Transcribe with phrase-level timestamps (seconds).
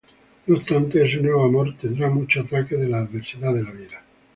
[0.47, 4.03] No obstante, ese nuevo amor tendrá muchos ataques de la adversidad de la vida.